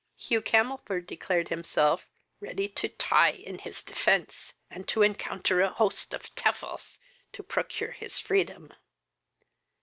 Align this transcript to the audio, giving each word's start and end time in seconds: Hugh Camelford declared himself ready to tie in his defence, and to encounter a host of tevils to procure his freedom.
Hugh 0.17 0.41
Camelford 0.41 1.05
declared 1.05 1.49
himself 1.49 2.07
ready 2.39 2.67
to 2.69 2.89
tie 2.89 3.29
in 3.29 3.59
his 3.59 3.83
defence, 3.83 4.55
and 4.67 4.87
to 4.87 5.03
encounter 5.03 5.61
a 5.61 5.69
host 5.69 6.15
of 6.15 6.33
tevils 6.33 6.97
to 7.33 7.43
procure 7.43 7.91
his 7.91 8.17
freedom. 8.19 8.73